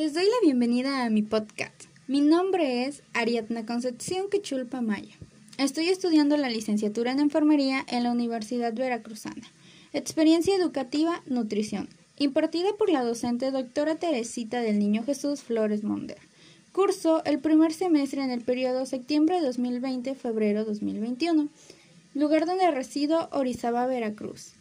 Les 0.00 0.14
doy 0.14 0.24
la 0.24 0.46
bienvenida 0.46 1.04
a 1.04 1.10
mi 1.10 1.20
podcast. 1.20 1.84
Mi 2.08 2.22
nombre 2.22 2.86
es 2.86 3.02
Ariadna 3.12 3.66
Concepción 3.66 4.30
Quechulpa 4.30 4.80
Maya. 4.80 5.14
Estoy 5.58 5.90
estudiando 5.90 6.38
la 6.38 6.48
licenciatura 6.48 7.12
en 7.12 7.20
enfermería 7.20 7.84
en 7.86 8.04
la 8.04 8.10
Universidad 8.10 8.72
Veracruzana. 8.72 9.52
Experiencia 9.92 10.56
educativa, 10.56 11.22
nutrición, 11.26 11.90
impartida 12.16 12.70
por 12.78 12.88
la 12.88 13.04
docente 13.04 13.50
doctora 13.50 13.96
Teresita 13.96 14.62
del 14.62 14.78
Niño 14.78 15.04
Jesús 15.04 15.42
Flores 15.42 15.84
Monder. 15.84 16.16
Curso 16.72 17.22
el 17.26 17.38
primer 17.38 17.74
semestre 17.74 18.24
en 18.24 18.30
el 18.30 18.40
periodo 18.40 18.86
septiembre 18.86 19.42
2020-febrero 19.42 20.64
2021. 20.64 21.50
Lugar 22.14 22.46
donde 22.46 22.70
resido, 22.70 23.28
Orizaba, 23.32 23.84
Veracruz. 23.84 24.54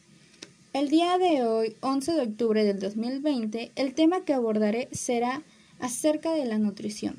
El 0.71 0.89
día 0.89 1.17
de 1.17 1.41
hoy, 1.41 1.75
11 1.81 2.11
de 2.11 2.21
octubre 2.21 2.63
del 2.63 2.79
2020, 2.79 3.71
el 3.75 3.95
tema 3.95 4.23
que 4.23 4.33
abordaré 4.33 4.87
será 4.91 5.41
acerca 5.79 6.31
de 6.33 6.45
la 6.45 6.59
nutrición. 6.59 7.17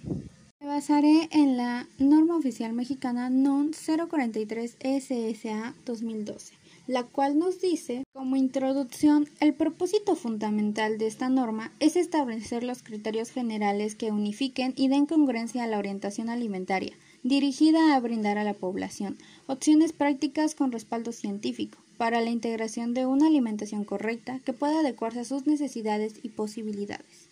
Me 0.61 0.69
basaré 0.69 1.29
en 1.33 1.57
la 1.57 1.89
norma 1.99 2.37
oficial 2.37 2.73
mexicana 2.73 3.29
NON 3.29 3.73
043 3.73 4.77
SSA 4.79 5.75
2012, 5.85 6.55
la 6.87 7.03
cual 7.03 7.41
nos 7.41 7.61
dice, 7.61 8.05
como 8.13 8.37
introducción, 8.37 9.29
el 9.41 9.53
propósito 9.53 10.15
fundamental 10.15 10.97
de 10.99 11.09
esta 11.09 11.29
norma 11.29 11.73
es 11.81 11.97
establecer 11.97 12.63
los 12.63 12.85
criterios 12.85 13.31
generales 13.31 13.97
que 13.97 14.13
unifiquen 14.13 14.75
y 14.77 14.87
den 14.87 15.07
congruencia 15.07 15.65
a 15.65 15.67
la 15.67 15.79
orientación 15.79 16.29
alimentaria, 16.29 16.97
dirigida 17.25 17.97
a 17.97 18.01
brindar 18.01 18.39
a 18.39 18.45
la 18.45 18.55
población 18.55 19.19
opciones 19.49 19.93
prácticas 19.93 20.55
con 20.55 20.71
respaldo 20.71 21.11
científico 21.11 21.79
para 22.01 22.23
la 22.23 22.31
integración 22.31 22.95
de 22.95 23.05
una 23.05 23.27
alimentación 23.27 23.85
correcta 23.85 24.41
que 24.43 24.55
pueda 24.55 24.81
adecuarse 24.81 25.21
a 25.21 25.25
sus 25.25 25.47
necesidades 25.47 26.15
y 26.23 26.31
posibilidades. 26.31 27.29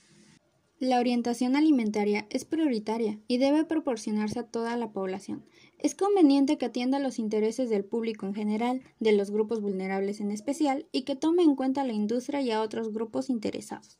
La 0.78 1.00
orientación 1.00 1.56
alimentaria 1.56 2.26
es 2.28 2.44
prioritaria 2.44 3.18
y 3.28 3.38
debe 3.38 3.64
proporcionarse 3.64 4.40
a 4.40 4.42
toda 4.42 4.76
la 4.76 4.92
población. 4.92 5.42
Es 5.78 5.94
conveniente 5.94 6.58
que 6.58 6.66
atienda 6.66 6.98
los 6.98 7.18
intereses 7.18 7.70
del 7.70 7.82
público 7.82 8.26
en 8.26 8.34
general, 8.34 8.82
de 9.00 9.12
los 9.12 9.30
grupos 9.30 9.62
vulnerables 9.62 10.20
en 10.20 10.30
especial, 10.30 10.86
y 10.92 11.04
que 11.04 11.16
tome 11.16 11.44
en 11.44 11.56
cuenta 11.56 11.80
a 11.80 11.86
la 11.86 11.94
industria 11.94 12.42
y 12.42 12.50
a 12.50 12.60
otros 12.60 12.92
grupos 12.92 13.30
interesados. 13.30 13.96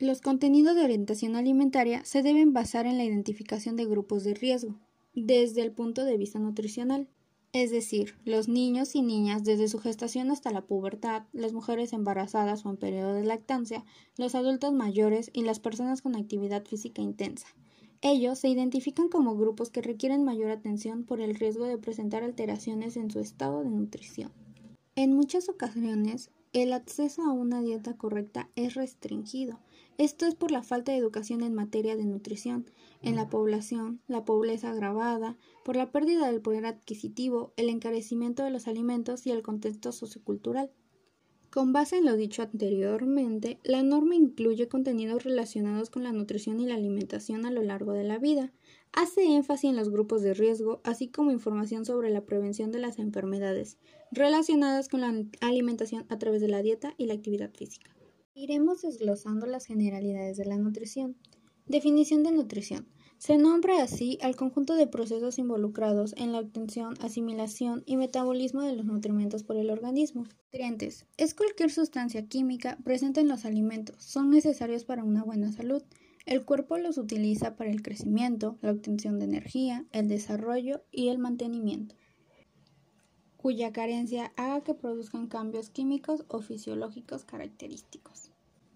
Los 0.00 0.20
contenidos 0.20 0.74
de 0.74 0.82
orientación 0.82 1.36
alimentaria 1.36 2.04
se 2.04 2.24
deben 2.24 2.52
basar 2.52 2.86
en 2.86 2.98
la 2.98 3.04
identificación 3.04 3.76
de 3.76 3.84
grupos 3.84 4.24
de 4.24 4.34
riesgo, 4.34 4.80
desde 5.14 5.62
el 5.62 5.70
punto 5.70 6.04
de 6.04 6.16
vista 6.16 6.40
nutricional, 6.40 7.08
es 7.52 7.70
decir, 7.70 8.14
los 8.24 8.48
niños 8.48 8.94
y 8.94 9.02
niñas 9.02 9.44
desde 9.44 9.68
su 9.68 9.78
gestación 9.78 10.30
hasta 10.30 10.50
la 10.50 10.62
pubertad, 10.62 11.24
las 11.32 11.52
mujeres 11.52 11.92
embarazadas 11.92 12.64
o 12.64 12.70
en 12.70 12.78
periodo 12.78 13.12
de 13.12 13.24
lactancia, 13.24 13.84
los 14.16 14.34
adultos 14.34 14.72
mayores 14.72 15.30
y 15.34 15.42
las 15.42 15.60
personas 15.60 16.00
con 16.00 16.16
actividad 16.16 16.64
física 16.64 17.02
intensa. 17.02 17.48
Ellos 18.00 18.38
se 18.38 18.48
identifican 18.48 19.08
como 19.08 19.36
grupos 19.36 19.70
que 19.70 19.82
requieren 19.82 20.24
mayor 20.24 20.50
atención 20.50 21.04
por 21.04 21.20
el 21.20 21.34
riesgo 21.34 21.66
de 21.66 21.76
presentar 21.76 22.22
alteraciones 22.22 22.96
en 22.96 23.10
su 23.10 23.20
estado 23.20 23.62
de 23.62 23.70
nutrición. 23.70 24.32
En 24.96 25.12
muchas 25.12 25.48
ocasiones, 25.50 26.30
el 26.54 26.72
acceso 26.72 27.22
a 27.22 27.32
una 27.32 27.60
dieta 27.60 27.96
correcta 27.96 28.48
es 28.56 28.74
restringido. 28.74 29.60
Esto 29.98 30.26
es 30.26 30.34
por 30.34 30.50
la 30.50 30.62
falta 30.62 30.92
de 30.92 30.98
educación 30.98 31.42
en 31.42 31.54
materia 31.54 31.96
de 31.96 32.06
nutrición 32.06 32.66
en 33.02 33.16
la 33.16 33.28
población, 33.28 34.00
la 34.06 34.24
pobreza 34.24 34.70
agravada, 34.70 35.36
por 35.64 35.76
la 35.76 35.90
pérdida 35.90 36.30
del 36.30 36.40
poder 36.40 36.66
adquisitivo, 36.66 37.52
el 37.56 37.68
encarecimiento 37.68 38.42
de 38.42 38.50
los 38.50 38.68
alimentos 38.68 39.26
y 39.26 39.30
el 39.30 39.42
contexto 39.42 39.92
sociocultural. 39.92 40.70
Con 41.50 41.74
base 41.74 41.98
en 41.98 42.06
lo 42.06 42.16
dicho 42.16 42.42
anteriormente, 42.42 43.58
la 43.62 43.82
norma 43.82 44.14
incluye 44.14 44.68
contenidos 44.68 45.24
relacionados 45.24 45.90
con 45.90 46.02
la 46.02 46.12
nutrición 46.12 46.60
y 46.60 46.66
la 46.66 46.76
alimentación 46.76 47.44
a 47.44 47.50
lo 47.50 47.62
largo 47.62 47.92
de 47.92 48.04
la 48.04 48.18
vida, 48.18 48.52
hace 48.92 49.24
énfasis 49.24 49.68
en 49.70 49.76
los 49.76 49.90
grupos 49.90 50.22
de 50.22 50.32
riesgo, 50.32 50.80
así 50.82 51.08
como 51.08 51.30
información 51.30 51.84
sobre 51.84 52.08
la 52.08 52.24
prevención 52.24 52.72
de 52.72 52.78
las 52.78 52.98
enfermedades 52.98 53.76
relacionadas 54.12 54.88
con 54.88 55.02
la 55.02 55.14
alimentación 55.40 56.06
a 56.08 56.18
través 56.18 56.40
de 56.40 56.48
la 56.48 56.62
dieta 56.62 56.94
y 56.96 57.06
la 57.06 57.14
actividad 57.14 57.50
física. 57.52 57.94
Iremos 58.34 58.80
desglosando 58.80 59.46
las 59.46 59.66
generalidades 59.66 60.38
de 60.38 60.46
la 60.46 60.56
nutrición. 60.56 61.16
Definición 61.66 62.22
de 62.22 62.32
nutrición. 62.32 62.88
Se 63.22 63.38
nombra 63.38 63.80
así 63.80 64.18
al 64.20 64.34
conjunto 64.34 64.74
de 64.74 64.88
procesos 64.88 65.38
involucrados 65.38 66.12
en 66.16 66.32
la 66.32 66.40
obtención, 66.40 66.94
asimilación 67.00 67.84
y 67.86 67.96
metabolismo 67.96 68.62
de 68.62 68.74
los 68.74 68.84
nutrimentos 68.84 69.44
por 69.44 69.56
el 69.56 69.70
organismo. 69.70 70.24
Nutrientes. 70.46 71.06
Es 71.18 71.32
cualquier 71.32 71.70
sustancia 71.70 72.26
química 72.26 72.78
presente 72.82 73.20
en 73.20 73.28
los 73.28 73.44
alimentos. 73.44 74.02
Son 74.02 74.28
necesarios 74.28 74.82
para 74.82 75.04
una 75.04 75.22
buena 75.22 75.52
salud. 75.52 75.84
El 76.26 76.44
cuerpo 76.44 76.78
los 76.78 76.98
utiliza 76.98 77.54
para 77.54 77.70
el 77.70 77.80
crecimiento, 77.80 78.58
la 78.60 78.72
obtención 78.72 79.20
de 79.20 79.26
energía, 79.26 79.86
el 79.92 80.08
desarrollo 80.08 80.82
y 80.90 81.06
el 81.06 81.18
mantenimiento, 81.18 81.94
cuya 83.36 83.72
carencia 83.72 84.32
haga 84.34 84.64
que 84.64 84.74
produzcan 84.74 85.28
cambios 85.28 85.70
químicos 85.70 86.24
o 86.26 86.40
fisiológicos 86.40 87.22
característicos. 87.22 88.32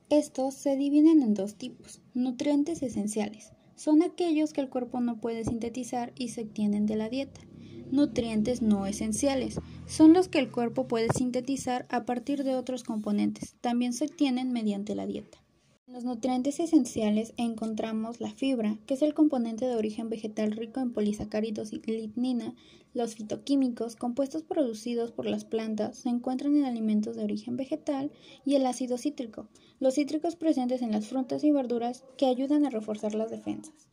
Estos 0.08 0.54
se 0.54 0.76
dividen 0.76 1.20
en 1.20 1.34
dos 1.34 1.56
tipos, 1.56 2.00
nutrientes 2.14 2.84
esenciales. 2.84 3.50
Son 3.76 4.03
aquellos 4.03 4.53
que 4.53 4.62
el 4.62 4.70
cuerpo 4.70 5.00
no 5.00 5.20
puede 5.20 5.44
sintetizar 5.44 6.12
y 6.16 6.28
se 6.28 6.42
obtienen 6.42 6.87
de 6.87 6.97
la 6.97 7.09
dieta. 7.09 7.42
Nutrientes 7.91 8.62
no 8.62 8.87
esenciales. 8.87 9.60
Son 9.87 10.12
los 10.12 10.28
que 10.28 10.38
el 10.38 10.50
cuerpo 10.50 10.88
puede 10.88 11.09
sintetizar 11.14 11.87
a 11.91 12.04
partir 12.04 12.42
de 12.42 12.56
otros 12.56 12.82
componentes. 12.82 13.54
También 13.60 13.92
se 13.92 14.06
obtienen 14.06 14.53
mediante 14.53 14.94
la 14.94 15.06
dieta. 15.06 15.38
Los 15.96 16.04
nutrientes 16.04 16.60
esenciales 16.60 17.32
encontramos 17.38 18.20
la 18.20 18.30
fibra, 18.30 18.76
que 18.84 18.92
es 18.92 19.00
el 19.00 19.14
componente 19.14 19.64
de 19.64 19.76
origen 19.76 20.10
vegetal 20.10 20.52
rico 20.52 20.80
en 20.80 20.92
polisacáridos 20.92 21.72
y 21.72 21.78
lignina. 21.78 22.54
Los 22.92 23.14
fitoquímicos, 23.14 23.96
compuestos 23.96 24.42
producidos 24.42 25.10
por 25.10 25.24
las 25.24 25.46
plantas, 25.46 25.96
se 25.96 26.10
encuentran 26.10 26.54
en 26.54 26.66
alimentos 26.66 27.16
de 27.16 27.24
origen 27.24 27.56
vegetal 27.56 28.12
y 28.44 28.56
el 28.56 28.66
ácido 28.66 28.98
cítrico, 28.98 29.48
los 29.80 29.94
cítricos 29.94 30.36
presentes 30.36 30.82
en 30.82 30.92
las 30.92 31.06
frutas 31.06 31.42
y 31.44 31.50
verduras 31.50 32.04
que 32.18 32.26
ayudan 32.26 32.66
a 32.66 32.70
reforzar 32.70 33.14
las 33.14 33.30
defensas. 33.30 33.88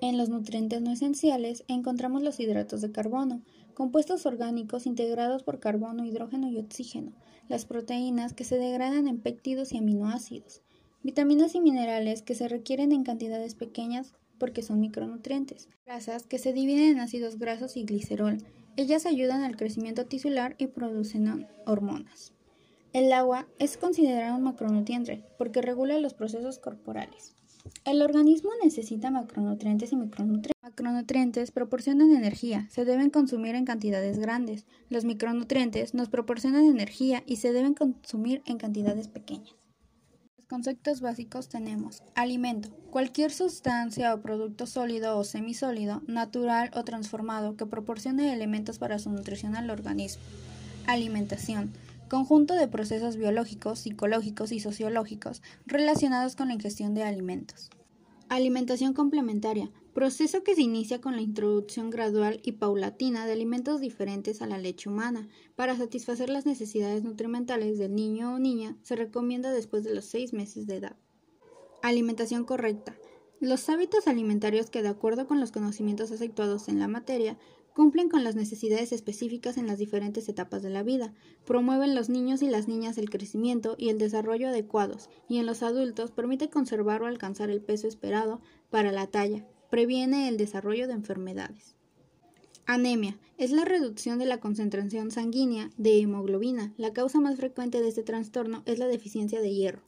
En 0.00 0.16
los 0.16 0.28
nutrientes 0.28 0.80
no 0.80 0.92
esenciales 0.92 1.64
encontramos 1.66 2.22
los 2.22 2.38
hidratos 2.38 2.82
de 2.82 2.92
carbono, 2.92 3.42
compuestos 3.74 4.26
orgánicos 4.26 4.86
integrados 4.86 5.42
por 5.42 5.58
carbono, 5.58 6.04
hidrógeno 6.04 6.48
y 6.48 6.58
oxígeno, 6.58 7.10
las 7.48 7.64
proteínas 7.64 8.32
que 8.32 8.44
se 8.44 8.58
degradan 8.58 9.08
en 9.08 9.18
péptidos 9.18 9.72
y 9.72 9.78
aminoácidos, 9.78 10.62
vitaminas 11.02 11.54
y 11.54 11.60
minerales 11.60 12.22
que 12.22 12.34
se 12.34 12.48
requieren 12.48 12.92
en 12.92 13.04
cantidades 13.04 13.54
pequeñas 13.54 14.14
porque 14.38 14.62
son 14.62 14.80
micronutrientes, 14.80 15.68
grasas 15.84 16.26
que 16.26 16.38
se 16.38 16.52
dividen 16.52 16.90
en 16.90 17.00
ácidos 17.00 17.38
grasos 17.38 17.76
y 17.76 17.84
glicerol. 17.84 18.38
Ellas 18.76 19.06
ayudan 19.06 19.42
al 19.42 19.56
crecimiento 19.56 20.06
tisular 20.06 20.54
y 20.58 20.68
producen 20.68 21.48
hormonas. 21.66 22.32
El 22.92 23.12
agua 23.12 23.46
es 23.58 23.76
considerado 23.76 24.36
un 24.36 24.44
macronutriente 24.44 25.24
porque 25.36 25.62
regula 25.62 25.98
los 25.98 26.14
procesos 26.14 26.58
corporales. 26.58 27.34
El 27.84 28.02
organismo 28.02 28.50
necesita 28.62 29.10
macronutrientes 29.10 29.92
y 29.92 29.96
micronutrientes. 29.96 30.52
Macronutrientes 30.62 31.50
proporcionan 31.50 32.12
energía, 32.12 32.66
se 32.70 32.84
deben 32.84 33.10
consumir 33.10 33.56
en 33.56 33.64
cantidades 33.64 34.18
grandes. 34.18 34.64
Los 34.88 35.04
micronutrientes 35.04 35.92
nos 35.92 36.08
proporcionan 36.08 36.64
energía 36.64 37.22
y 37.26 37.36
se 37.36 37.52
deben 37.52 37.74
consumir 37.74 38.42
en 38.46 38.58
cantidades 38.58 39.08
pequeñas 39.08 39.54
conceptos 40.48 41.02
básicos 41.02 41.48
tenemos 41.48 42.02
alimento, 42.14 42.70
cualquier 42.90 43.30
sustancia 43.30 44.14
o 44.14 44.22
producto 44.22 44.66
sólido 44.66 45.18
o 45.18 45.24
semisólido, 45.24 46.02
natural 46.06 46.70
o 46.74 46.84
transformado 46.84 47.56
que 47.56 47.66
proporcione 47.66 48.32
elementos 48.32 48.78
para 48.78 48.98
su 48.98 49.10
nutrición 49.10 49.56
al 49.56 49.68
organismo. 49.68 50.22
Alimentación, 50.86 51.70
conjunto 52.08 52.54
de 52.54 52.66
procesos 52.66 53.16
biológicos, 53.16 53.80
psicológicos 53.80 54.50
y 54.52 54.60
sociológicos 54.60 55.42
relacionados 55.66 56.34
con 56.34 56.48
la 56.48 56.54
ingestión 56.54 56.94
de 56.94 57.04
alimentos. 57.04 57.68
Alimentación 58.30 58.94
complementaria, 58.94 59.68
proceso 59.98 60.44
que 60.44 60.54
se 60.54 60.62
inicia 60.62 61.00
con 61.00 61.16
la 61.16 61.22
introducción 61.22 61.90
gradual 61.90 62.38
y 62.44 62.52
paulatina 62.52 63.26
de 63.26 63.32
alimentos 63.32 63.80
diferentes 63.80 64.40
a 64.40 64.46
la 64.46 64.56
leche 64.56 64.88
humana. 64.88 65.26
Para 65.56 65.76
satisfacer 65.76 66.30
las 66.30 66.46
necesidades 66.46 67.02
nutrimentales 67.02 67.78
del 67.78 67.96
niño 67.96 68.32
o 68.32 68.38
niña, 68.38 68.76
se 68.82 68.94
recomienda 68.94 69.50
después 69.50 69.82
de 69.82 69.92
los 69.92 70.04
seis 70.04 70.32
meses 70.32 70.68
de 70.68 70.76
edad. 70.76 70.96
Alimentación 71.82 72.44
correcta. 72.44 72.96
Los 73.40 73.68
hábitos 73.68 74.06
alimentarios 74.06 74.70
que, 74.70 74.82
de 74.82 74.88
acuerdo 74.88 75.26
con 75.26 75.40
los 75.40 75.50
conocimientos 75.50 76.12
efectuados 76.12 76.68
en 76.68 76.78
la 76.78 76.86
materia, 76.86 77.36
cumplen 77.74 78.08
con 78.08 78.22
las 78.22 78.36
necesidades 78.36 78.92
específicas 78.92 79.56
en 79.56 79.66
las 79.66 79.78
diferentes 79.78 80.28
etapas 80.28 80.62
de 80.62 80.70
la 80.70 80.84
vida, 80.84 81.12
promueven 81.44 81.96
los 81.96 82.08
niños 82.08 82.40
y 82.42 82.48
las 82.48 82.68
niñas 82.68 82.98
el 82.98 83.10
crecimiento 83.10 83.74
y 83.76 83.88
el 83.88 83.98
desarrollo 83.98 84.46
adecuados, 84.46 85.10
y 85.28 85.38
en 85.38 85.46
los 85.46 85.64
adultos 85.64 86.12
permite 86.12 86.50
conservar 86.50 87.02
o 87.02 87.06
alcanzar 87.06 87.50
el 87.50 87.60
peso 87.60 87.88
esperado 87.88 88.40
para 88.70 88.92
la 88.92 89.08
talla, 89.08 89.44
Previene 89.70 90.28
el 90.28 90.36
desarrollo 90.36 90.86
de 90.86 90.94
enfermedades. 90.94 91.74
Anemia 92.64 93.18
es 93.38 93.50
la 93.50 93.64
reducción 93.64 94.18
de 94.18 94.26
la 94.26 94.40
concentración 94.40 95.10
sanguínea 95.10 95.70
de 95.76 96.00
hemoglobina. 96.00 96.74
La 96.76 96.92
causa 96.92 97.20
más 97.20 97.36
frecuente 97.36 97.80
de 97.80 97.88
este 97.88 98.02
trastorno 98.02 98.62
es 98.66 98.78
la 98.78 98.86
deficiencia 98.86 99.40
de 99.40 99.54
hierro. 99.54 99.82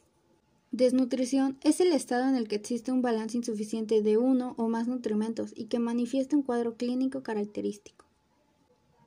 Desnutrición 0.73 1.59
es 1.63 1.81
el 1.81 1.93
estado 1.93 2.29
en 2.29 2.37
el 2.37 2.47
que 2.47 2.57
existe 2.57 2.93
un 2.93 3.03
balance 3.03 3.37
insuficiente 3.37 4.03
de 4.03 4.19
uno 4.19 4.55
o 4.57 4.69
más 4.69 4.87
nutrimentos 4.87 5.53
y 5.57 5.65
que 5.65 5.79
manifiesta 5.79 6.37
un 6.37 6.43
cuadro 6.43 6.77
clínico 6.77 7.23
característico. 7.23 8.07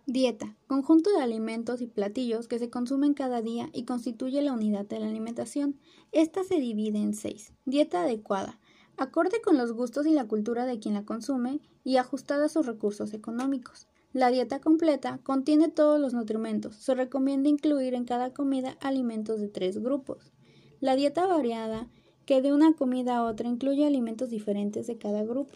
Dieta, 0.05 0.57
conjunto 0.67 1.09
de 1.11 1.21
alimentos 1.21 1.79
y 1.81 1.87
platillos 1.87 2.49
que 2.49 2.59
se 2.59 2.69
consumen 2.69 3.13
cada 3.13 3.41
día 3.41 3.69
y 3.71 3.85
constituye 3.85 4.41
la 4.41 4.51
unidad 4.51 4.85
de 4.85 4.99
la 4.99 5.07
alimentación. 5.07 5.79
Esta 6.11 6.43
se 6.43 6.59
divide 6.59 6.99
en 6.99 7.13
seis. 7.13 7.53
Dieta 7.65 8.01
adecuada, 8.01 8.59
acorde 8.97 9.41
con 9.41 9.57
los 9.57 9.71
gustos 9.73 10.05
y 10.05 10.11
la 10.11 10.27
cultura 10.27 10.65
de 10.65 10.79
quien 10.79 10.93
la 10.93 11.05
consume 11.05 11.59
y 11.83 11.97
ajustada 11.97 12.45
a 12.45 12.49
sus 12.49 12.65
recursos 12.65 13.13
económicos. 13.13 13.87
La 14.13 14.29
dieta 14.29 14.59
completa 14.59 15.19
contiene 15.23 15.69
todos 15.69 15.99
los 15.99 16.13
nutrimentos. 16.13 16.75
Se 16.75 16.93
recomienda 16.93 17.49
incluir 17.49 17.95
en 17.95 18.05
cada 18.05 18.31
comida 18.31 18.77
alimentos 18.79 19.39
de 19.39 19.47
tres 19.47 19.81
grupos. 19.81 20.31
La 20.79 20.95
dieta 20.95 21.25
variada, 21.25 21.87
que 22.25 22.41
de 22.41 22.53
una 22.53 22.73
comida 22.73 23.17
a 23.17 23.23
otra 23.23 23.49
incluye 23.49 23.85
alimentos 23.85 24.29
diferentes 24.29 24.85
de 24.85 24.97
cada 24.97 25.23
grupo. 25.23 25.53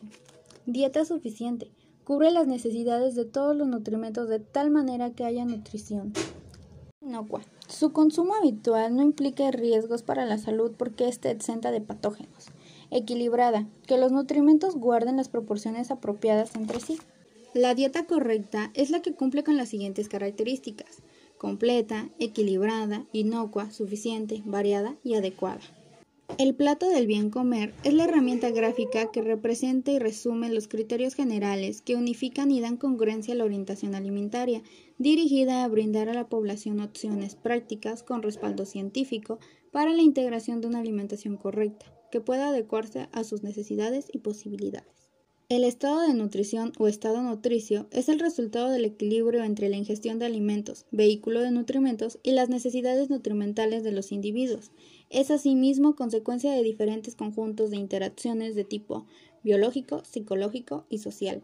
Dieta 0.65 1.05
suficiente, 1.05 1.71
cubre 2.03 2.31
las 2.31 2.47
necesidades 2.47 3.15
de 3.15 3.25
todos 3.25 3.55
los 3.55 3.67
nutrimentos 3.67 4.27
de 4.27 4.39
tal 4.39 4.71
manera 4.71 5.11
que 5.11 5.23
haya 5.23 5.45
nutrición. 5.45 6.13
Inocua. 7.01 7.41
Su 7.67 7.91
consumo 7.91 8.33
habitual 8.33 8.95
no 8.95 9.03
implica 9.03 9.51
riesgos 9.51 10.01
para 10.01 10.25
la 10.25 10.37
salud 10.37 10.71
porque 10.77 11.07
esté 11.07 11.31
exenta 11.31 11.71
de 11.71 11.81
patógenos. 11.81 12.47
Equilibrada, 12.91 13.67
que 13.85 13.97
los 13.97 14.11
nutrimentos 14.11 14.75
guarden 14.75 15.17
las 15.17 15.29
proporciones 15.29 15.91
apropiadas 15.91 16.55
entre 16.55 16.79
sí. 16.79 16.97
La 17.53 17.75
dieta 17.75 18.05
correcta 18.05 18.71
es 18.73 18.89
la 18.89 19.01
que 19.01 19.13
cumple 19.13 19.43
con 19.43 19.57
las 19.57 19.69
siguientes 19.69 20.09
características 20.09 21.01
completa, 21.37 22.09
equilibrada, 22.19 23.05
inocua, 23.13 23.71
suficiente, 23.71 24.41
variada 24.45 24.95
y 25.03 25.15
adecuada. 25.15 25.61
El 26.37 26.55
plato 26.55 26.89
del 26.89 27.07
bien 27.07 27.29
comer 27.29 27.73
es 27.83 27.93
la 27.93 28.03
herramienta 28.03 28.51
gráfica 28.51 29.11
que 29.11 29.21
representa 29.21 29.91
y 29.91 29.99
resume 29.99 30.49
los 30.49 30.67
criterios 30.67 31.15
generales 31.15 31.81
que 31.81 31.95
unifican 31.95 32.51
y 32.51 32.59
dan 32.59 32.75
congruencia 32.75 33.33
a 33.33 33.37
la 33.37 33.45
orientación 33.45 33.95
alimentaria, 33.95 34.61
dirigida 34.97 35.63
a 35.63 35.67
brindar 35.69 36.09
a 36.09 36.13
la 36.13 36.27
población 36.27 36.81
opciones 36.81 37.35
prácticas 37.35 38.03
con 38.03 38.23
respaldo 38.23 38.65
científico 38.65 39.39
para 39.71 39.93
la 39.93 40.01
integración 40.01 40.59
de 40.59 40.67
una 40.67 40.79
alimentación 40.79 41.37
correcta, 41.37 41.85
que 42.11 42.21
pueda 42.21 42.49
adecuarse 42.49 43.09
a 43.11 43.23
sus 43.23 43.43
necesidades 43.43 44.07
y 44.11 44.19
posibilidades. 44.19 44.97
El 45.49 45.63
estado 45.63 46.01
de 46.01 46.13
nutrición 46.13 46.73
o 46.77 46.89
estado 46.89 47.21
nutricio 47.21 47.87
es 47.91 48.09
el 48.09 48.19
resultado 48.19 48.69
del 48.69 48.83
equilibrio 48.83 49.45
entre 49.45 49.69
la 49.69 49.77
ingestión 49.77 50.19
de 50.19 50.25
alimentos, 50.25 50.85
vehículo 50.91 51.39
de 51.39 51.51
nutrimentos 51.51 52.19
y 52.21 52.31
las 52.31 52.49
necesidades 52.49 53.09
nutrimentales 53.09 53.85
de 53.85 53.93
los 53.93 54.11
individuos. 54.11 54.71
Es 55.09 55.31
asimismo 55.31 55.95
consecuencia 55.95 56.51
de 56.51 56.63
diferentes 56.63 57.15
conjuntos 57.15 57.69
de 57.71 57.77
interacciones 57.77 58.55
de 58.55 58.65
tipo 58.65 59.05
biológico, 59.41 60.03
psicológico 60.03 60.85
y 60.89 60.97
social. 60.97 61.41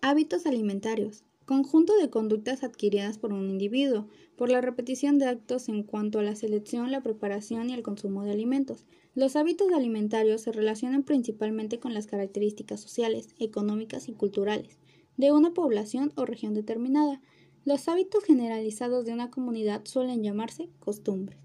Hábitos 0.00 0.46
alimentarios. 0.46 1.22
Conjunto 1.44 1.94
de 1.98 2.08
conductas 2.08 2.62
adquiridas 2.64 3.18
por 3.18 3.34
un 3.34 3.50
individuo, 3.50 4.08
por 4.36 4.50
la 4.50 4.62
repetición 4.62 5.18
de 5.18 5.26
actos 5.26 5.68
en 5.68 5.82
cuanto 5.82 6.20
a 6.20 6.22
la 6.22 6.36
selección, 6.36 6.90
la 6.90 7.02
preparación 7.02 7.68
y 7.68 7.74
el 7.74 7.82
consumo 7.82 8.22
de 8.22 8.30
alimentos, 8.30 8.86
los 9.14 9.34
hábitos 9.36 9.72
alimentarios 9.72 10.42
se 10.42 10.52
relacionan 10.52 11.02
principalmente 11.02 11.80
con 11.80 11.94
las 11.94 12.06
características 12.06 12.80
sociales, 12.80 13.34
económicas 13.38 14.08
y 14.08 14.12
culturales 14.12 14.78
de 15.16 15.32
una 15.32 15.52
población 15.52 16.12
o 16.16 16.24
región 16.24 16.54
determinada. 16.54 17.20
Los 17.64 17.88
hábitos 17.88 18.24
generalizados 18.24 19.04
de 19.04 19.12
una 19.12 19.30
comunidad 19.30 19.84
suelen 19.84 20.22
llamarse 20.22 20.70
costumbres. 20.78 21.38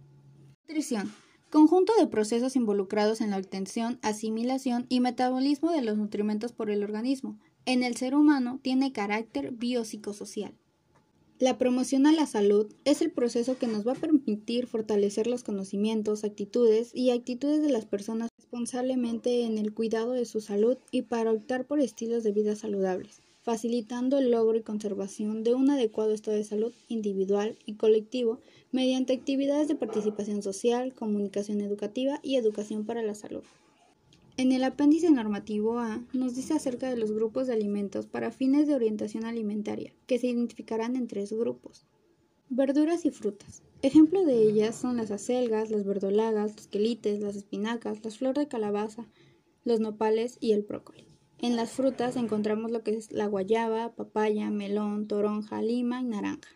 Nutrición. 0.67 1.11
Conjunto 1.51 1.93
de 1.99 2.07
procesos 2.07 2.55
involucrados 2.55 3.21
en 3.21 3.31
la 3.31 3.37
obtención, 3.37 3.99
asimilación 4.01 4.85
y 4.89 4.99
metabolismo 4.99 5.71
de 5.71 5.81
los 5.81 5.97
nutrimentos 5.97 6.53
por 6.53 6.69
el 6.69 6.83
organismo. 6.83 7.39
En 7.65 7.83
el 7.83 7.95
ser 7.95 8.15
humano 8.15 8.59
tiene 8.61 8.91
carácter 8.91 9.51
biopsicosocial. 9.51 10.53
La 11.37 11.57
promoción 11.57 12.07
a 12.07 12.13
la 12.13 12.27
salud 12.27 12.71
es 12.85 13.01
el 13.01 13.11
proceso 13.11 13.57
que 13.57 13.67
nos 13.67 13.85
va 13.85 13.91
a 13.91 13.95
permitir 13.95 14.67
fortalecer 14.67 15.27
los 15.27 15.43
conocimientos, 15.43 16.23
actitudes 16.23 16.91
y 16.93 17.09
actitudes 17.09 17.61
de 17.61 17.69
las 17.69 17.85
personas 17.85 18.29
responsablemente 18.37 19.43
en 19.43 19.57
el 19.57 19.73
cuidado 19.73 20.11
de 20.11 20.23
su 20.23 20.39
salud 20.39 20.77
y 20.91 21.01
para 21.01 21.33
optar 21.33 21.65
por 21.65 21.81
estilos 21.81 22.23
de 22.23 22.31
vida 22.31 22.55
saludables, 22.55 23.21
facilitando 23.41 24.17
el 24.17 24.31
logro 24.31 24.57
y 24.57 24.61
conservación 24.61 25.43
de 25.43 25.55
un 25.55 25.69
adecuado 25.69 26.13
estado 26.13 26.37
de 26.37 26.45
salud 26.45 26.71
individual 26.87 27.57
y 27.65 27.73
colectivo 27.73 28.39
mediante 28.71 29.11
actividades 29.11 29.67
de 29.67 29.75
participación 29.75 30.41
social, 30.41 30.93
comunicación 30.93 31.59
educativa 31.59 32.21
y 32.23 32.37
educación 32.37 32.85
para 32.85 33.01
la 33.01 33.13
salud. 33.13 33.43
En 34.37 34.51
el 34.51 34.65
apéndice 34.65 35.09
normativo 35.11 35.79
A 35.79 36.03
nos 36.11 36.35
dice 36.35 36.53
acerca 36.53 36.89
de 36.89 36.97
los 36.97 37.13
grupos 37.13 37.47
de 37.47 37.53
alimentos 37.53 38.05
para 38.05 38.31
fines 38.31 38.67
de 38.67 38.75
orientación 38.75 39.23
alimentaria, 39.23 39.93
que 40.07 40.19
se 40.19 40.27
identificarán 40.27 40.97
en 40.97 41.07
tres 41.07 41.31
grupos. 41.31 41.85
Verduras 42.49 43.05
y 43.05 43.11
frutas. 43.11 43.63
Ejemplo 43.81 44.25
de 44.25 44.41
ellas 44.41 44.75
son 44.75 44.97
las 44.97 45.09
acelgas, 45.11 45.71
las 45.71 45.85
verdolagas, 45.85 46.53
los 46.57 46.67
quelites, 46.67 47.21
las 47.21 47.37
espinacas, 47.37 48.03
las 48.03 48.17
flores 48.17 48.43
de 48.43 48.49
calabaza, 48.49 49.07
los 49.63 49.79
nopales 49.79 50.37
y 50.41 50.51
el 50.51 50.63
brócoli. 50.63 51.07
En 51.39 51.55
las 51.55 51.71
frutas 51.71 52.17
encontramos 52.17 52.71
lo 52.71 52.83
que 52.83 52.91
es 52.91 53.13
la 53.13 53.27
guayaba, 53.27 53.95
papaya, 53.95 54.49
melón, 54.49 55.07
toronja, 55.07 55.61
lima 55.61 56.01
y 56.01 56.05
naranja. 56.05 56.49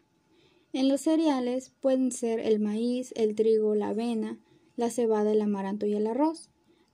En 0.73 0.89
los 0.89 1.01
cereales 1.01 1.71
pueden 1.79 2.11
ser 2.11 2.41
el 2.41 2.59
maíz, 2.59 3.13
el 3.15 3.35
trigo, 3.35 3.73
la 3.73 3.89
avena, 3.89 4.37
la 4.75 4.89
cebada, 4.89 5.31
el 5.31 5.41
amaranto 5.41 5.85
y 5.85 5.93
el 5.93 6.07
arroz. 6.07 6.49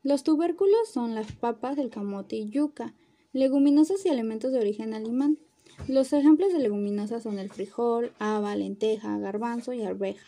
Los 0.06 0.22
tubérculos 0.22 0.88
son 0.94 1.16
las 1.16 1.32
papas, 1.32 1.80
el 1.80 1.90
camote 1.90 2.36
y 2.36 2.48
yuca, 2.48 2.94
leguminosas 3.34 4.06
y 4.06 4.10
alimentos 4.10 4.52
de 4.52 4.60
origen 4.60 4.94
alemán. 4.94 5.40
Los 5.88 6.14
ejemplos 6.14 6.54
de 6.54 6.60
leguminosas 6.60 7.24
son 7.24 7.40
el 7.40 7.50
frijol, 7.50 8.12
haba, 8.20 8.56
lenteja, 8.56 9.18
garbanzo 9.18 9.74
y 9.74 9.82
arveja. 9.82 10.24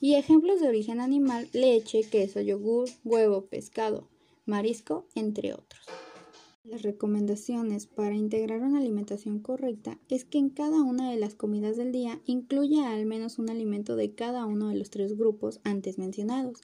Y 0.00 0.14
ejemplos 0.14 0.62
de 0.62 0.68
origen 0.68 0.98
animal, 0.98 1.46
leche, 1.52 2.04
queso, 2.04 2.40
yogur, 2.40 2.88
huevo, 3.04 3.42
pescado, 3.42 4.08
marisco, 4.46 5.04
entre 5.14 5.52
otros. 5.52 5.82
Las 6.64 6.80
recomendaciones 6.80 7.86
para 7.86 8.14
integrar 8.14 8.62
una 8.62 8.78
alimentación 8.78 9.40
correcta 9.40 9.98
es 10.08 10.24
que 10.24 10.38
en 10.38 10.48
cada 10.48 10.80
una 10.80 11.10
de 11.10 11.18
las 11.18 11.34
comidas 11.34 11.76
del 11.76 11.92
día 11.92 12.22
incluya 12.24 12.90
al 12.90 13.04
menos 13.04 13.38
un 13.38 13.50
alimento 13.50 13.94
de 13.94 14.14
cada 14.14 14.46
uno 14.46 14.68
de 14.68 14.76
los 14.76 14.88
tres 14.88 15.18
grupos 15.18 15.60
antes 15.64 15.98
mencionados 15.98 16.62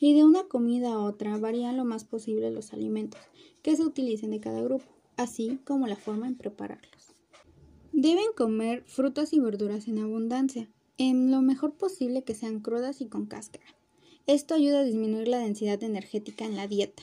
y 0.00 0.14
de 0.14 0.24
una 0.24 0.44
comida 0.44 0.94
a 0.94 0.98
otra 0.98 1.36
varían 1.36 1.76
lo 1.76 1.84
más 1.84 2.04
posible 2.04 2.50
los 2.50 2.72
alimentos 2.72 3.20
que 3.62 3.76
se 3.76 3.84
utilicen 3.84 4.30
de 4.30 4.40
cada 4.40 4.62
grupo, 4.62 4.86
así 5.16 5.60
como 5.64 5.86
la 5.86 5.96
forma 5.96 6.26
en 6.26 6.36
prepararlos. 6.36 7.14
Deben 7.92 8.32
comer 8.34 8.82
frutas 8.86 9.34
y 9.34 9.40
verduras 9.40 9.86
en 9.86 9.98
abundancia, 9.98 10.68
en 10.96 11.30
lo 11.30 11.42
mejor 11.42 11.74
posible 11.74 12.22
que 12.22 12.34
sean 12.34 12.60
crudas 12.60 13.02
y 13.02 13.06
con 13.06 13.26
cáscara. 13.26 13.66
Esto 14.26 14.54
ayuda 14.54 14.80
a 14.80 14.84
disminuir 14.84 15.28
la 15.28 15.38
densidad 15.38 15.82
energética 15.82 16.46
en 16.46 16.56
la 16.56 16.66
dieta. 16.66 17.02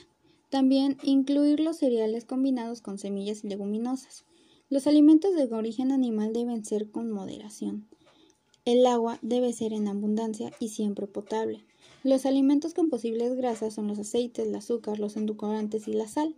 También 0.50 0.98
incluir 1.04 1.60
los 1.60 1.78
cereales 1.78 2.26
combinados 2.26 2.82
con 2.82 2.98
semillas 2.98 3.44
y 3.44 3.50
leguminosas. 3.50 4.26
Los 4.70 4.88
alimentos 4.88 5.36
de 5.36 5.44
origen 5.54 5.92
animal 5.92 6.34
deben 6.34 6.66
ser 6.66 6.90
con 6.90 7.12
moderación. 7.12 7.88
El 8.66 8.86
agua 8.86 9.20
debe 9.22 9.54
ser 9.54 9.74
en 9.74 9.88
abundancia 9.88 10.52
y 10.60 10.70
siempre 10.70 11.06
potable. 11.06 11.67
Los 12.04 12.26
alimentos 12.26 12.74
con 12.74 12.90
posibles 12.90 13.36
grasas 13.36 13.74
son 13.74 13.88
los 13.88 14.00
aceites, 14.00 14.48
el 14.48 14.56
azúcar, 14.56 15.00
los 15.00 15.18
endulcorantes 15.18 15.88
y 15.88 15.94
la 15.94 16.08
sal. 16.08 16.36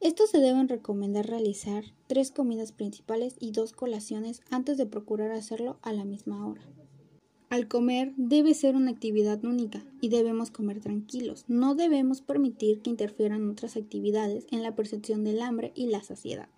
Estos 0.00 0.30
se 0.30 0.38
deben 0.38 0.68
recomendar 0.68 1.26
realizar 1.26 1.84
tres 2.06 2.30
comidas 2.30 2.72
principales 2.72 3.36
y 3.38 3.52
dos 3.52 3.72
colaciones 3.72 4.42
antes 4.50 4.76
de 4.78 4.86
procurar 4.86 5.32
hacerlo 5.32 5.78
a 5.82 5.92
la 5.92 6.04
misma 6.04 6.46
hora. 6.46 6.62
Al 7.50 7.68
comer 7.68 8.14
debe 8.16 8.54
ser 8.54 8.76
una 8.76 8.90
actividad 8.90 9.44
única 9.44 9.84
y 10.00 10.08
debemos 10.08 10.50
comer 10.50 10.80
tranquilos. 10.80 11.44
No 11.48 11.74
debemos 11.74 12.22
permitir 12.22 12.80
que 12.80 12.88
interfieran 12.88 13.50
otras 13.50 13.76
actividades 13.76 14.46
en 14.50 14.62
la 14.62 14.74
percepción 14.74 15.22
del 15.22 15.42
hambre 15.42 15.72
y 15.74 15.86
la 15.86 16.02
saciedad. 16.02 16.48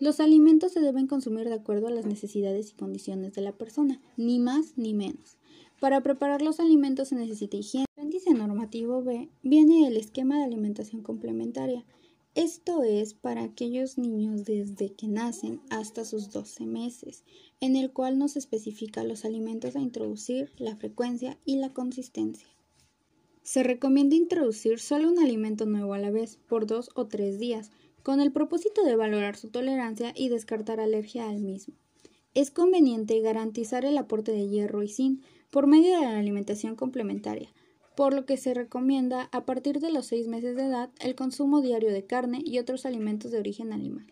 Los 0.00 0.18
alimentos 0.18 0.72
se 0.72 0.80
deben 0.80 1.06
consumir 1.06 1.48
de 1.48 1.54
acuerdo 1.54 1.86
a 1.86 1.92
las 1.92 2.04
necesidades 2.04 2.70
y 2.70 2.74
condiciones 2.74 3.34
de 3.34 3.42
la 3.42 3.52
persona, 3.52 4.00
ni 4.16 4.40
más 4.40 4.76
ni 4.76 4.92
menos. 4.92 5.36
Para 5.80 6.02
preparar 6.02 6.42
los 6.42 6.60
alimentos 6.60 7.08
se 7.08 7.16
necesita 7.16 7.56
higiene. 7.56 7.86
En 7.96 8.02
el 8.02 8.06
índice 8.06 8.32
normativo 8.32 9.02
B 9.02 9.28
viene 9.42 9.86
el 9.86 9.96
esquema 9.96 10.38
de 10.38 10.44
alimentación 10.44 11.02
complementaria. 11.02 11.84
Esto 12.34 12.82
es 12.82 13.14
para 13.14 13.44
aquellos 13.44 13.96
niños 13.96 14.44
desde 14.44 14.92
que 14.92 15.06
nacen 15.06 15.60
hasta 15.70 16.04
sus 16.04 16.30
12 16.30 16.66
meses, 16.66 17.22
en 17.60 17.76
el 17.76 17.92
cual 17.92 18.18
nos 18.18 18.36
especifica 18.36 19.04
los 19.04 19.24
alimentos 19.24 19.76
a 19.76 19.80
introducir, 19.80 20.50
la 20.58 20.74
frecuencia 20.74 21.38
y 21.44 21.56
la 21.56 21.72
consistencia. 21.72 22.48
Se 23.44 23.62
recomienda 23.62 24.16
introducir 24.16 24.80
solo 24.80 25.08
un 25.08 25.18
alimento 25.18 25.66
nuevo 25.66 25.94
a 25.94 25.98
la 25.98 26.10
vez, 26.10 26.38
por 26.48 26.66
dos 26.66 26.90
o 26.94 27.06
tres 27.06 27.38
días, 27.38 27.70
con 28.02 28.20
el 28.20 28.32
propósito 28.32 28.82
de 28.84 28.96
valorar 28.96 29.36
su 29.36 29.50
tolerancia 29.50 30.12
y 30.16 30.28
descartar 30.28 30.80
alergia 30.80 31.28
al 31.28 31.40
mismo. 31.40 31.74
Es 32.34 32.50
conveniente 32.50 33.20
garantizar 33.20 33.84
el 33.84 33.96
aporte 33.96 34.32
de 34.32 34.48
hierro 34.48 34.82
y 34.82 34.88
zinc 34.88 35.22
por 35.54 35.68
medio 35.68 36.00
de 36.00 36.04
la 36.06 36.18
alimentación 36.18 36.74
complementaria, 36.74 37.48
por 37.94 38.12
lo 38.12 38.26
que 38.26 38.36
se 38.36 38.54
recomienda 38.54 39.28
a 39.30 39.44
partir 39.44 39.78
de 39.78 39.92
los 39.92 40.06
seis 40.06 40.26
meses 40.26 40.56
de 40.56 40.64
edad 40.64 40.90
el 40.98 41.14
consumo 41.14 41.60
diario 41.60 41.92
de 41.92 42.04
carne 42.04 42.42
y 42.44 42.58
otros 42.58 42.84
alimentos 42.84 43.30
de 43.30 43.38
origen 43.38 43.72
animal. 43.72 44.04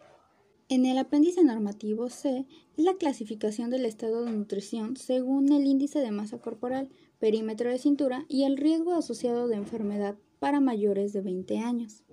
En 0.68 0.86
el 0.86 0.96
apéndice 0.98 1.42
normativo 1.42 2.10
C 2.10 2.46
es 2.76 2.84
la 2.84 2.94
clasificación 2.94 3.70
del 3.70 3.86
estado 3.86 4.24
de 4.24 4.30
nutrición 4.30 4.96
según 4.96 5.50
el 5.50 5.66
índice 5.66 5.98
de 5.98 6.12
masa 6.12 6.38
corporal, 6.38 6.90
perímetro 7.18 7.70
de 7.70 7.78
cintura 7.78 8.24
y 8.28 8.44
el 8.44 8.56
riesgo 8.56 8.92
asociado 8.92 9.48
de 9.48 9.56
enfermedad 9.56 10.14
para 10.38 10.60
mayores 10.60 11.12
de 11.12 11.22
20 11.22 11.58
años. 11.58 12.04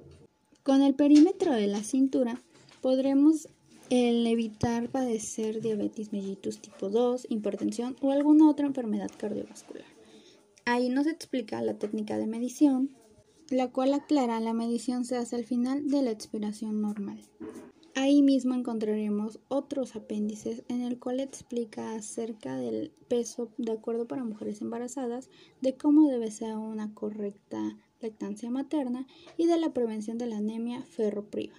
Con 0.63 0.81
el 0.81 0.95
perímetro 0.95 1.53
de 1.53 1.67
la 1.67 1.83
cintura 1.83 2.41
podremos 2.81 3.47
evitar 3.89 4.89
padecer 4.89 5.61
diabetes 5.61 6.11
mellitus 6.11 6.59
tipo 6.59 6.89
2, 6.89 7.27
hipertensión 7.29 7.95
o 8.01 8.11
alguna 8.11 8.49
otra 8.49 8.67
enfermedad 8.67 9.09
cardiovascular. 9.17 9.87
Ahí 10.65 10.89
nos 10.89 11.07
explica 11.07 11.61
la 11.61 11.79
técnica 11.79 12.17
de 12.17 12.27
medición, 12.27 12.91
la 13.49 13.71
cual 13.71 13.93
aclara 13.93 14.39
la 14.39 14.53
medición 14.53 15.05
se 15.05 15.17
hace 15.17 15.35
al 15.35 15.45
final 15.45 15.89
de 15.89 16.03
la 16.03 16.11
expiración 16.11 16.81
normal. 16.81 17.21
Ahí 17.95 18.21
mismo 18.21 18.53
encontraremos 18.53 19.39
otros 19.47 19.95
apéndices 19.95 20.63
en 20.69 20.81
el 20.81 20.99
cual 20.99 21.19
explica 21.19 21.95
acerca 21.95 22.55
del 22.55 22.91
peso 23.07 23.49
de 23.57 23.71
acuerdo 23.71 24.07
para 24.07 24.23
mujeres 24.23 24.61
embarazadas, 24.61 25.29
de 25.61 25.75
cómo 25.75 26.07
debe 26.07 26.31
ser 26.31 26.55
una 26.55 26.93
correcta 26.93 27.77
lactancia 27.99 28.51
materna 28.51 29.07
y 29.37 29.47
de 29.47 29.57
la 29.57 29.73
prevención 29.73 30.17
de 30.17 30.27
la 30.27 30.37
anemia 30.37 30.83
ferropriva. 30.83 31.55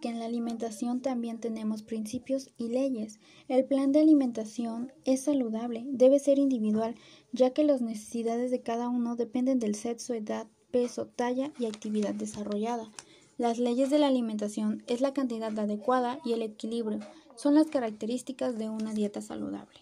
Que 0.00 0.08
en 0.08 0.18
la 0.18 0.26
alimentación 0.26 1.00
también 1.00 1.38
tenemos 1.38 1.82
principios 1.82 2.50
y 2.58 2.68
leyes. 2.68 3.20
El 3.48 3.64
plan 3.64 3.90
de 3.90 4.00
alimentación 4.00 4.92
es 5.04 5.22
saludable, 5.22 5.84
debe 5.86 6.18
ser 6.18 6.38
individual, 6.38 6.94
ya 7.32 7.50
que 7.50 7.64
las 7.64 7.80
necesidades 7.80 8.50
de 8.50 8.60
cada 8.60 8.90
uno 8.90 9.16
dependen 9.16 9.58
del 9.58 9.74
sexo, 9.74 10.12
edad, 10.12 10.46
peso, 10.70 11.06
talla 11.06 11.52
y 11.58 11.64
actividad 11.64 12.14
desarrollada. 12.14 12.90
Las 13.38 13.58
leyes 13.58 13.88
de 13.88 13.98
la 13.98 14.08
alimentación 14.08 14.82
es 14.86 15.00
la 15.00 15.14
cantidad 15.14 15.58
adecuada 15.58 16.20
y 16.22 16.32
el 16.32 16.42
equilibrio, 16.42 17.00
son 17.34 17.54
las 17.54 17.68
características 17.68 18.58
de 18.58 18.68
una 18.68 18.92
dieta 18.92 19.22
saludable. 19.22 19.80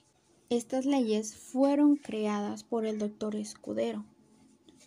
Estas 0.48 0.86
leyes 0.86 1.34
fueron 1.34 1.96
creadas 1.96 2.62
por 2.62 2.86
el 2.86 3.00
doctor 3.00 3.34
Escudero 3.34 4.04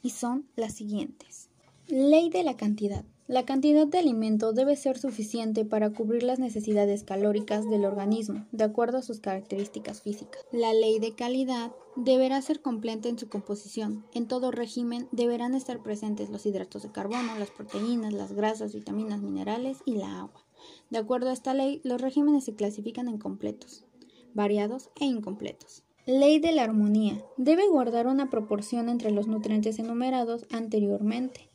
y 0.01 0.12
son 0.12 0.48
las 0.56 0.75
siguientes. 0.75 1.50
Ley 1.88 2.30
de 2.30 2.44
la 2.44 2.56
cantidad. 2.56 3.04
La 3.31 3.45
cantidad 3.45 3.88
de 3.88 3.97
alimento 3.97 4.51
debe 4.51 4.75
ser 4.75 4.97
suficiente 4.97 5.63
para 5.63 5.91
cubrir 5.91 6.21
las 6.21 6.38
necesidades 6.38 7.05
calóricas 7.05 7.69
del 7.69 7.85
organismo, 7.85 8.45
de 8.51 8.65
acuerdo 8.65 8.97
a 8.97 9.01
sus 9.01 9.21
características 9.21 10.01
físicas. 10.01 10.43
La 10.51 10.73
ley 10.73 11.00
de 11.00 11.15
calidad 11.15 11.71
deberá 11.95 12.41
ser 12.41 12.61
completa 12.61 13.07
en 13.07 13.17
su 13.17 13.29
composición. 13.29 14.05
En 14.13 14.27
todo 14.27 14.51
régimen 14.51 15.07
deberán 15.13 15.55
estar 15.55 15.81
presentes 15.81 16.29
los 16.29 16.45
hidratos 16.45 16.83
de 16.83 16.91
carbono, 16.91 17.39
las 17.39 17.51
proteínas, 17.51 18.11
las 18.11 18.33
grasas, 18.33 18.73
vitaminas, 18.73 19.21
minerales 19.21 19.77
y 19.85 19.95
la 19.95 20.19
agua. 20.19 20.45
De 20.89 20.97
acuerdo 20.97 21.29
a 21.29 21.33
esta 21.33 21.53
ley, 21.53 21.79
los 21.85 22.01
regímenes 22.01 22.43
se 22.43 22.55
clasifican 22.55 23.07
en 23.07 23.17
completos, 23.17 23.85
variados 24.33 24.89
e 25.00 25.05
incompletos. 25.05 25.83
Ley 26.05 26.39
de 26.39 26.51
la 26.51 26.63
armonía. 26.63 27.23
Debe 27.38 27.69
guardar 27.69 28.07
una 28.07 28.29
proporción 28.29 28.89
entre 28.89 29.11
los 29.11 29.27
nutrientes 29.27 29.79
enumerados 29.79 30.47
anteriormente 30.51 31.50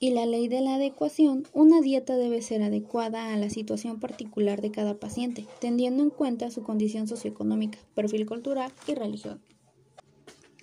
y 0.00 0.12
la 0.12 0.24
ley 0.24 0.48
de 0.48 0.62
la 0.62 0.76
adecuación, 0.76 1.46
una 1.52 1.82
dieta 1.82 2.16
debe 2.16 2.40
ser 2.40 2.62
adecuada 2.62 3.34
a 3.34 3.36
la 3.36 3.50
situación 3.50 4.00
particular 4.00 4.62
de 4.62 4.70
cada 4.70 4.98
paciente, 4.98 5.46
teniendo 5.60 6.02
en 6.02 6.08
cuenta 6.08 6.50
su 6.50 6.62
condición 6.62 7.06
socioeconómica, 7.06 7.78
perfil 7.94 8.24
cultural 8.24 8.72
y 8.88 8.94
religión. 8.94 9.42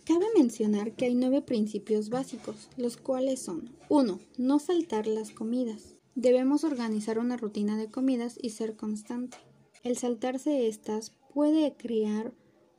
Cabe 0.05 0.25
mencionar 0.35 0.95
que 0.95 1.05
hay 1.05 1.13
nueve 1.13 1.43
principios 1.43 2.09
básicos, 2.09 2.69
los 2.77 2.97
cuales 2.97 3.39
son 3.39 3.75
1. 3.89 4.19
No 4.37 4.57
saltar 4.57 5.05
las 5.05 5.29
comidas. 5.29 5.95
Debemos 6.15 6.63
organizar 6.63 7.19
una 7.19 7.37
rutina 7.37 7.77
de 7.77 7.91
comidas 7.91 8.39
y 8.41 8.49
ser 8.49 8.75
constante. 8.75 9.37
El 9.83 9.97
saltarse 9.97 10.67
estas 10.67 11.11
puede 11.33 11.75
crear 11.75 12.33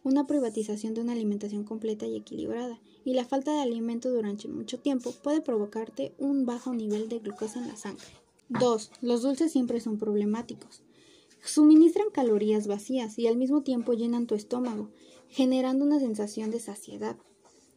una 0.05 0.27
privatización 0.27 0.95
de 0.95 1.01
una 1.01 1.13
alimentación 1.13 1.65
completa 1.65 2.07
y 2.07 2.17
equilibrada, 2.17 2.81
y 3.05 3.15
la 3.15 3.25
falta 3.25 3.53
de 3.53 3.61
alimento 3.61 4.11
durante 4.11 4.49
mucho 4.49 4.79
tiempo 4.79 5.13
puede 5.23 5.41
provocarte 5.41 6.15
un 6.19 6.47
bajo 6.47 6.75
nivel 6.75 7.09
de 7.09 7.19
glucosa 7.19 7.61
en 7.61 7.69
la 7.69 7.77
sangre. 7.77 8.07
2. 8.49 8.91
Los 9.03 9.23
dulces 9.23 9.53
siempre 9.53 9.81
son 9.81 9.99
problemáticos. 9.99 10.83
Suministran 11.43 12.11
calorías 12.11 12.67
vacías 12.67 13.19
y 13.19 13.27
al 13.27 13.37
mismo 13.37 13.63
tiempo 13.63 13.93
llenan 13.93 14.27
tu 14.27 14.35
estómago, 14.35 14.91
generando 15.29 15.85
una 15.85 16.01
sensación 16.01 16.51
de 16.51 16.61
saciedad. 16.61 17.17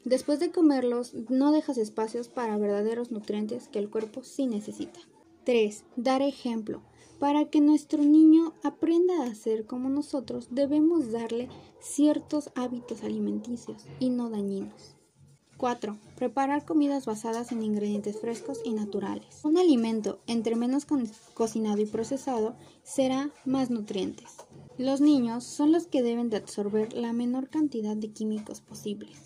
Después 0.03 0.39
de 0.39 0.51
comerlos, 0.51 1.13
no 1.29 1.51
dejas 1.51 1.77
espacios 1.77 2.27
para 2.27 2.57
verdaderos 2.57 3.11
nutrientes 3.11 3.67
que 3.67 3.79
el 3.79 3.89
cuerpo 3.89 4.23
sí 4.23 4.47
necesita. 4.47 4.99
3. 5.43 5.83
Dar 5.95 6.21
ejemplo. 6.21 6.81
Para 7.21 7.45
que 7.45 7.61
nuestro 7.61 8.03
niño 8.03 8.53
aprenda 8.63 9.23
a 9.23 9.35
ser 9.35 9.67
como 9.67 9.89
nosotros, 9.89 10.47
debemos 10.49 11.11
darle 11.11 11.49
ciertos 11.79 12.49
hábitos 12.55 13.03
alimenticios 13.03 13.85
y 13.99 14.09
no 14.09 14.31
dañinos. 14.31 14.95
4. 15.57 15.99
Preparar 16.15 16.65
comidas 16.65 17.05
basadas 17.05 17.51
en 17.51 17.61
ingredientes 17.61 18.19
frescos 18.19 18.61
y 18.65 18.73
naturales. 18.73 19.41
Un 19.43 19.59
alimento, 19.59 20.19
entre 20.25 20.55
menos 20.55 20.87
cocinado 21.35 21.79
y 21.79 21.85
procesado, 21.85 22.55
será 22.81 23.29
más 23.45 23.69
nutrientes. 23.69 24.37
Los 24.79 24.99
niños 24.99 25.43
son 25.43 25.71
los 25.71 25.85
que 25.85 26.01
deben 26.01 26.31
de 26.31 26.37
absorber 26.37 26.91
la 26.93 27.13
menor 27.13 27.49
cantidad 27.49 27.95
de 27.95 28.11
químicos 28.11 28.61
posibles. 28.61 29.25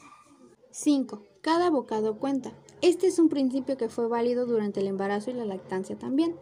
5. 0.72 1.24
Cada 1.40 1.70
bocado 1.70 2.20
cuenta. 2.20 2.52
Este 2.82 3.08
es 3.08 3.20
un 3.20 3.30
principio 3.30 3.78
que 3.78 3.88
fue 3.88 4.10
válido 4.10 4.46
durante 4.46 4.82
el 4.82 4.88
embarazo 4.88 5.32
y 5.32 5.36
la 5.36 5.46
lactancia 5.46 5.98
también. 5.98 6.36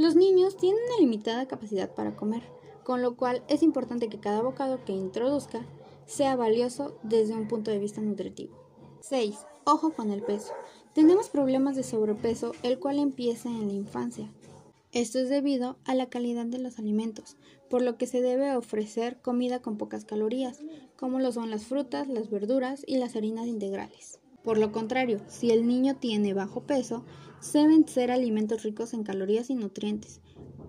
Los 0.00 0.16
niños 0.16 0.56
tienen 0.56 0.82
una 0.86 0.98
limitada 0.98 1.46
capacidad 1.46 1.94
para 1.94 2.16
comer, 2.16 2.42
con 2.84 3.02
lo 3.02 3.16
cual 3.16 3.42
es 3.48 3.62
importante 3.62 4.08
que 4.08 4.18
cada 4.18 4.40
bocado 4.40 4.82
que 4.86 4.94
introduzca 4.94 5.60
sea 6.06 6.36
valioso 6.36 6.96
desde 7.02 7.34
un 7.34 7.46
punto 7.48 7.70
de 7.70 7.78
vista 7.78 8.00
nutritivo. 8.00 8.56
6. 9.00 9.36
Ojo 9.64 9.92
con 9.92 10.10
el 10.10 10.22
peso. 10.22 10.54
Tenemos 10.94 11.28
problemas 11.28 11.76
de 11.76 11.82
sobrepeso, 11.82 12.52
el 12.62 12.78
cual 12.78 12.98
empieza 12.98 13.50
en 13.50 13.66
la 13.66 13.74
infancia. 13.74 14.32
Esto 14.92 15.18
es 15.18 15.28
debido 15.28 15.76
a 15.84 15.94
la 15.94 16.08
calidad 16.08 16.46
de 16.46 16.60
los 16.60 16.78
alimentos, 16.78 17.36
por 17.68 17.82
lo 17.82 17.98
que 17.98 18.06
se 18.06 18.22
debe 18.22 18.56
ofrecer 18.56 19.20
comida 19.20 19.60
con 19.60 19.76
pocas 19.76 20.06
calorías, 20.06 20.60
como 20.96 21.20
lo 21.20 21.30
son 21.30 21.50
las 21.50 21.66
frutas, 21.66 22.08
las 22.08 22.30
verduras 22.30 22.84
y 22.86 22.96
las 22.96 23.16
harinas 23.16 23.48
integrales. 23.48 24.19
Por 24.42 24.58
lo 24.58 24.72
contrario, 24.72 25.20
si 25.28 25.50
el 25.50 25.66
niño 25.66 25.96
tiene 25.96 26.34
bajo 26.34 26.62
peso, 26.62 27.04
deben 27.52 27.86
ser 27.86 28.10
alimentos 28.10 28.62
ricos 28.62 28.94
en 28.94 29.02
calorías 29.02 29.50
y 29.50 29.54
nutrientes, 29.54 30.20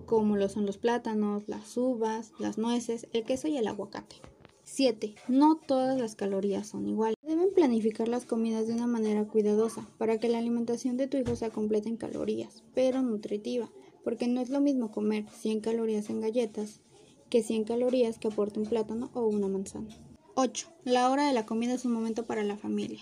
como 0.05 0.35
lo 0.35 0.49
son 0.49 0.65
los 0.65 0.77
plátanos, 0.77 1.47
las 1.47 1.77
uvas, 1.77 2.33
las 2.39 2.57
nueces, 2.57 3.07
el 3.13 3.23
queso 3.23 3.47
y 3.47 3.57
el 3.57 3.67
aguacate. 3.67 4.17
7. 4.63 5.15
No 5.27 5.57
todas 5.57 5.99
las 5.99 6.15
calorías 6.15 6.67
son 6.67 6.87
iguales. 6.87 7.17
Deben 7.23 7.53
planificar 7.53 8.07
las 8.07 8.25
comidas 8.25 8.67
de 8.67 8.73
una 8.73 8.87
manera 8.87 9.27
cuidadosa 9.27 9.87
para 9.97 10.19
que 10.19 10.29
la 10.29 10.37
alimentación 10.37 10.97
de 10.97 11.07
tu 11.07 11.17
hijo 11.17 11.35
sea 11.35 11.49
completa 11.49 11.89
en 11.89 11.97
calorías, 11.97 12.63
pero 12.73 13.01
nutritiva, 13.01 13.69
porque 14.03 14.27
no 14.27 14.39
es 14.39 14.49
lo 14.49 14.61
mismo 14.61 14.91
comer 14.91 15.25
100 15.29 15.61
calorías 15.61 16.09
en 16.09 16.21
galletas 16.21 16.81
que 17.29 17.43
100 17.43 17.63
calorías 17.63 18.17
que 18.17 18.27
aporta 18.27 18.59
un 18.59 18.65
plátano 18.65 19.09
o 19.13 19.25
una 19.25 19.47
manzana. 19.47 19.97
8. 20.35 20.69
La 20.85 21.09
hora 21.09 21.27
de 21.27 21.33
la 21.33 21.45
comida 21.45 21.73
es 21.73 21.85
un 21.85 21.91
momento 21.91 22.23
para 22.25 22.43
la 22.43 22.57
familia. 22.57 22.99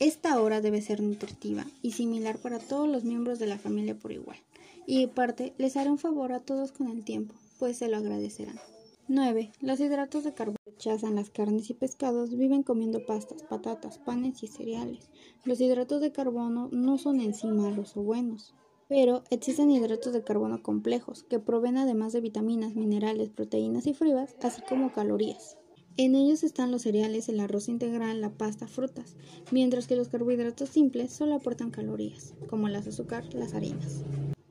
Esta 0.00 0.40
hora 0.40 0.60
debe 0.60 0.82
ser 0.82 1.00
nutritiva 1.00 1.64
y 1.80 1.92
similar 1.92 2.38
para 2.38 2.58
todos 2.58 2.88
los 2.88 3.04
miembros 3.04 3.38
de 3.38 3.46
la 3.46 3.58
familia 3.58 3.96
por 3.96 4.10
igual. 4.10 4.38
Y 4.86 5.06
parte 5.06 5.54
les 5.56 5.76
hará 5.76 5.90
un 5.90 5.98
favor 5.98 6.32
a 6.32 6.40
todos 6.40 6.72
con 6.72 6.88
el 6.88 7.04
tiempo, 7.04 7.34
pues 7.58 7.78
se 7.78 7.88
lo 7.88 7.96
agradecerán. 7.96 8.58
9. 9.06 9.52
Los 9.60 9.80
hidratos 9.80 10.24
de 10.24 10.34
carbono 10.34 10.56
rechazan 10.66 11.14
las 11.14 11.30
carnes 11.30 11.70
y 11.70 11.74
pescados, 11.74 12.36
viven 12.36 12.62
comiendo 12.62 13.06
pastas, 13.06 13.42
patatas, 13.42 13.98
panes 13.98 14.42
y 14.42 14.48
cereales. 14.48 15.10
Los 15.44 15.60
hidratos 15.60 16.00
de 16.00 16.10
carbono 16.10 16.68
no 16.72 16.98
son 16.98 17.20
en 17.20 17.34
sí 17.34 17.46
malos 17.46 17.96
o 17.96 18.02
buenos, 18.02 18.54
pero 18.88 19.22
existen 19.30 19.70
hidratos 19.70 20.12
de 20.12 20.24
carbono 20.24 20.62
complejos 20.62 21.22
que 21.22 21.38
proveen 21.38 21.76
además 21.76 22.12
de 22.12 22.20
vitaminas, 22.20 22.74
minerales, 22.74 23.30
proteínas 23.30 23.86
y 23.86 23.94
fibras, 23.94 24.34
así 24.42 24.62
como 24.68 24.92
calorías. 24.92 25.58
En 25.96 26.16
ellos 26.16 26.42
están 26.42 26.72
los 26.72 26.82
cereales, 26.82 27.28
el 27.28 27.38
arroz 27.38 27.68
integral, 27.68 28.20
la 28.20 28.30
pasta, 28.30 28.66
frutas, 28.66 29.14
mientras 29.52 29.86
que 29.86 29.94
los 29.94 30.08
carbohidratos 30.08 30.68
simples 30.68 31.12
solo 31.12 31.36
aportan 31.36 31.70
calorías, 31.70 32.34
como 32.48 32.68
las 32.68 32.88
azúcar, 32.88 33.32
las 33.32 33.54
harinas. 33.54 34.02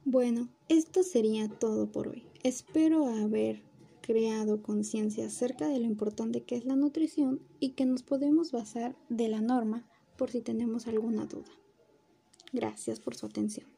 Bueno, 0.05 0.47
esto 0.69 1.03
sería 1.03 1.50
todo 1.50 1.91
por 1.91 2.07
hoy. 2.07 2.23
Espero 2.43 3.07
haber 3.07 3.62
creado 4.00 4.62
conciencia 4.62 5.25
acerca 5.25 5.67
de 5.67 5.79
lo 5.79 5.85
importante 5.85 6.43
que 6.43 6.55
es 6.55 6.63
la 6.63 6.77
nutrición 6.77 7.41
y 7.59 7.71
que 7.71 7.85
nos 7.85 8.03
podemos 8.03 8.53
basar 8.53 8.95
de 9.09 9.27
la 9.27 9.41
norma 9.41 9.85
por 10.17 10.31
si 10.31 10.39
tenemos 10.39 10.88
alguna 10.88 11.25
duda. 11.25 11.51
Gracias 12.53 13.01
por 13.01 13.15
su 13.15 13.25
atención. 13.25 13.72